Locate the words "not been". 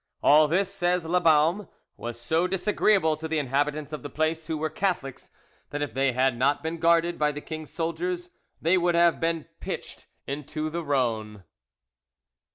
6.35-6.79